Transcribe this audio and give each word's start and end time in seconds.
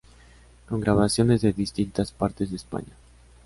Con 0.67 0.81
grabaciones 0.81 1.41
de 1.41 1.53
distintas 1.53 2.11
partes 2.11 2.49
de 2.49 2.55
España. 2.55 2.93